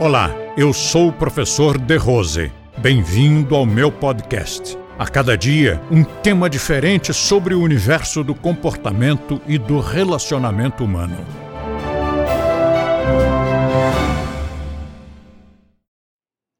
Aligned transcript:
Olá, 0.00 0.30
eu 0.56 0.72
sou 0.72 1.08
o 1.08 1.12
professor 1.12 1.78
De 1.78 1.96
Rose. 1.96 2.50
Bem-vindo 2.78 3.54
ao 3.54 3.64
meu 3.64 3.92
podcast. 3.92 4.76
A 4.98 5.08
cada 5.08 5.38
dia, 5.38 5.80
um 5.88 6.02
tema 6.02 6.50
diferente 6.50 7.14
sobre 7.14 7.54
o 7.54 7.62
universo 7.62 8.24
do 8.24 8.34
comportamento 8.34 9.40
e 9.46 9.56
do 9.56 9.78
relacionamento 9.78 10.84
humano. 10.84 11.16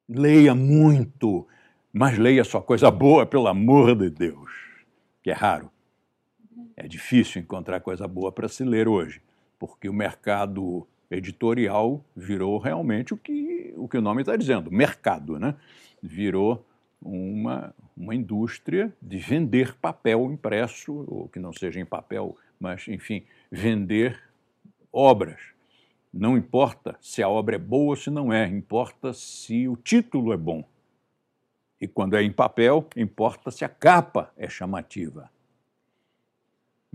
Leia 0.09 0.55
muito, 0.55 1.47
mas 1.93 2.17
leia 2.17 2.45
só 2.45 2.61
coisa 2.61 2.89
boa, 2.89 3.27
pelo 3.27 3.49
amor 3.49 3.97
de 3.97 4.11
Deus, 4.11 4.49
que 5.25 5.31
é 5.31 5.35
raro. 5.35 5.69
É 6.77 6.87
difícil 6.87 7.43
encontrar 7.43 7.81
coisa 7.81 8.07
boa 8.07 8.31
para 8.31 8.47
se 8.47 8.63
ler 8.63 8.87
hoje, 8.87 9.21
porque 9.59 9.89
o 9.89 9.93
mercado 9.93 10.87
editorial 11.15 12.05
virou 12.15 12.59
realmente 12.59 13.15
o 13.15 13.17
que 13.17 13.73
o, 13.77 13.89
que 13.89 13.99
o 13.99 14.01
nome 14.01 14.23
está 14.23 14.37
dizendo, 14.37 14.71
mercado, 14.71 15.39
né? 15.39 15.55
Virou 16.03 16.65
uma, 17.01 17.75
uma 17.97 18.15
indústria 18.15 18.93
de 19.01 19.19
vender 19.19 19.75
papel 19.77 20.31
impresso, 20.33 21.05
ou 21.09 21.29
que 21.29 21.39
não 21.39 21.53
seja 21.53 21.81
em 21.81 21.85
papel, 21.85 22.37
mas, 22.59 22.89
enfim, 22.89 23.25
vender 23.51 24.19
obras. 24.93 25.41
Não 26.13 26.37
importa 26.37 26.97
se 27.01 27.23
a 27.23 27.29
obra 27.29 27.57
é 27.57 27.59
boa 27.59 27.91
ou 27.91 27.97
se 27.97 28.11
não 28.11 28.33
é, 28.33 28.47
importa 28.47 29.13
se 29.13 29.69
o 29.69 29.77
título 29.77 30.33
é 30.33 30.37
bom. 30.37 30.65
E 31.81 31.89
quando 31.89 32.17
é 32.17 32.23
em 32.23 32.33
papel, 32.33 32.87
importa 32.97 33.51
se 33.51 33.65
a 33.65 33.69
capa 33.69 34.33
é 34.37 34.49
chamativa. 34.49 35.31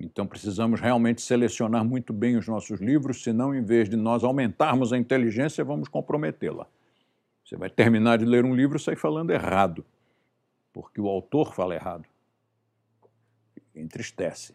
Então 0.01 0.25
precisamos 0.25 0.79
realmente 0.79 1.21
selecionar 1.21 1.83
muito 1.83 2.13
bem 2.13 2.37
os 2.37 2.47
nossos 2.47 2.79
livros, 2.79 3.21
senão, 3.21 3.53
em 3.53 3.63
vez 3.63 3.89
de 3.89 3.97
nós 3.97 4.23
aumentarmos 4.23 4.93
a 4.93 4.97
inteligência, 4.97 5.63
vamos 5.63 5.89
comprometê-la. 5.89 6.65
Você 7.43 7.57
vai 7.57 7.69
terminar 7.69 8.17
de 8.17 8.25
ler 8.25 8.45
um 8.45 8.55
livro 8.55 8.77
e 8.77 8.79
sair 8.79 8.95
falando 8.95 9.31
errado, 9.31 9.85
porque 10.71 11.01
o 11.01 11.07
autor 11.07 11.53
fala 11.53 11.75
errado. 11.75 12.05
Entristece. 13.75 14.53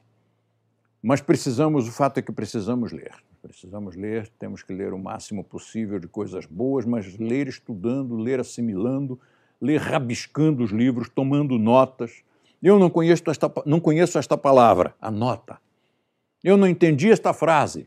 Mas 1.03 1.21
precisamos, 1.21 1.87
o 1.87 1.93
fato 1.93 2.19
é 2.19 2.23
que 2.23 2.33
precisamos 2.33 2.93
ler. 2.93 3.13
Precisamos 3.43 3.95
ler, 3.95 4.29
temos 4.39 4.63
que 4.63 4.73
ler 4.73 4.95
o 4.95 4.99
máximo 4.99 5.45
possível 5.45 5.99
de 5.99 6.09
coisas 6.09 6.47
boas, 6.47 6.87
mas 6.87 7.19
ler 7.19 7.47
estudando, 7.47 8.17
ler 8.17 8.41
assimilando, 8.41 9.21
ler 9.61 9.81
rabiscando 9.81 10.65
os 10.65 10.71
livros, 10.71 11.11
tomando 11.11 11.59
notas 11.59 12.25
eu 12.65 12.79
não 12.79 12.89
conheço 12.89 13.23
esta, 13.31 13.53
não 13.67 13.79
conheço 13.79 14.19
esta 14.19 14.39
palavra. 14.39 14.97
Anota. 14.99 15.61
Eu 16.43 16.57
não 16.57 16.67
entendi 16.67 17.11
esta 17.11 17.35
frase. 17.35 17.87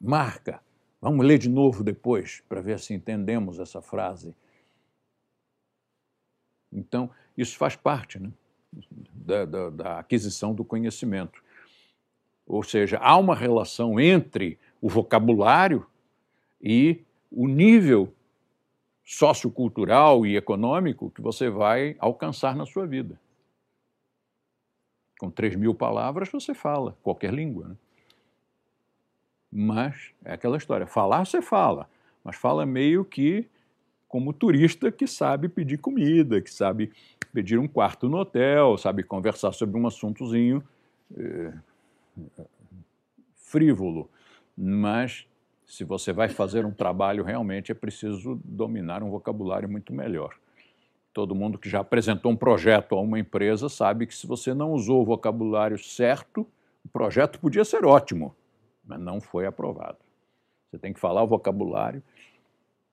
Marca. 0.00 0.62
Vamos 1.02 1.26
ler 1.26 1.36
de 1.36 1.50
novo 1.50 1.84
depois 1.84 2.42
para 2.48 2.62
ver 2.62 2.80
se 2.80 2.94
entendemos 2.94 3.58
essa 3.58 3.82
frase. 3.82 4.34
Então, 6.72 7.10
isso 7.36 7.58
faz 7.58 7.76
parte 7.76 8.18
né, 8.18 8.32
da, 9.12 9.44
da, 9.44 9.70
da 9.70 9.98
aquisição 9.98 10.54
do 10.54 10.64
conhecimento. 10.64 11.44
Ou 12.46 12.62
seja, 12.62 12.98
há 12.98 13.18
uma 13.18 13.34
relação 13.34 14.00
entre 14.00 14.58
o 14.80 14.88
vocabulário 14.88 15.86
e 16.58 17.02
o 17.30 17.46
nível 17.46 18.14
sociocultural 19.04 20.24
e 20.24 20.36
econômico 20.36 21.10
que 21.10 21.20
você 21.20 21.50
vai 21.50 21.96
alcançar 21.98 22.56
na 22.56 22.64
sua 22.64 22.86
vida. 22.86 23.20
Com 25.18 25.30
3 25.30 25.56
mil 25.56 25.74
palavras 25.74 26.28
você 26.30 26.54
fala 26.54 26.96
qualquer 27.02 27.32
língua. 27.32 27.68
Né? 27.68 27.76
Mas 29.52 30.10
é 30.24 30.32
aquela 30.34 30.56
história: 30.56 30.86
falar 30.86 31.24
você 31.24 31.40
fala, 31.40 31.88
mas 32.24 32.36
fala 32.36 32.66
meio 32.66 33.04
que 33.04 33.48
como 34.08 34.32
turista 34.32 34.92
que 34.92 35.06
sabe 35.06 35.48
pedir 35.48 35.78
comida, 35.78 36.40
que 36.40 36.52
sabe 36.52 36.92
pedir 37.32 37.58
um 37.58 37.66
quarto 37.66 38.08
no 38.08 38.18
hotel, 38.18 38.78
sabe 38.78 39.02
conversar 39.02 39.52
sobre 39.52 39.76
um 39.76 39.86
assuntozinho 39.86 40.62
é, 41.16 41.52
frívolo. 43.34 44.08
Mas 44.56 45.26
se 45.66 45.82
você 45.82 46.12
vai 46.12 46.28
fazer 46.28 46.64
um 46.64 46.70
trabalho, 46.70 47.24
realmente 47.24 47.72
é 47.72 47.74
preciso 47.74 48.40
dominar 48.44 49.02
um 49.02 49.10
vocabulário 49.10 49.68
muito 49.68 49.92
melhor. 49.92 50.36
Todo 51.14 51.32
mundo 51.32 51.56
que 51.56 51.70
já 51.70 51.78
apresentou 51.78 52.32
um 52.32 52.36
projeto 52.36 52.96
a 52.96 53.00
uma 53.00 53.20
empresa 53.20 53.68
sabe 53.68 54.04
que 54.04 54.14
se 54.14 54.26
você 54.26 54.52
não 54.52 54.72
usou 54.72 55.00
o 55.00 55.04
vocabulário 55.04 55.78
certo, 55.78 56.44
o 56.84 56.88
projeto 56.88 57.38
podia 57.38 57.64
ser 57.64 57.84
ótimo, 57.84 58.34
mas 58.84 58.98
não 58.98 59.20
foi 59.20 59.46
aprovado. 59.46 59.98
Você 60.68 60.76
tem 60.76 60.92
que 60.92 60.98
falar 60.98 61.22
o 61.22 61.28
vocabulário 61.28 62.02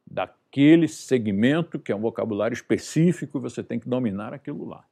daquele 0.05 0.87
segmento, 0.87 1.79
que 1.79 1.91
é 1.91 1.95
um 1.95 1.99
vocabulário 1.99 2.53
específico, 2.53 3.39
e 3.39 3.41
você 3.41 3.63
tem 3.63 3.79
que 3.79 3.89
dominar 3.89 4.35
aquilo 4.35 4.67
lá. 4.67 4.85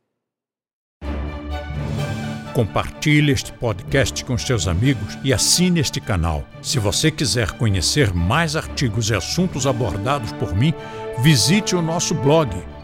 Compartilhe 2.56 3.32
este 3.32 3.54
podcast 3.54 4.26
com 4.26 4.40
seus 4.40 4.68
amigos 4.68 5.20
e 5.24 5.32
assine 5.32 5.80
este 5.80 6.02
canal. 6.02 6.44
Se 6.64 6.80
você 6.80 7.12
quiser 7.12 7.52
conhecer 7.60 8.12
mais 8.12 8.56
artigos 8.56 9.12
e 9.12 9.16
assuntos 9.16 9.68
abordados 9.68 10.32
por 10.34 10.56
mim, 10.56 10.74
visite 11.22 11.76
o 11.76 11.82
nosso 11.82 12.16
blog 12.16 12.50